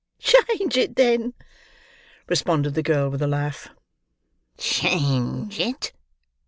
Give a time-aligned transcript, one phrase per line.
[0.17, 1.35] "Change it, then!"
[2.27, 3.67] responded the girl, with a laugh.
[4.57, 5.93] "Change it!"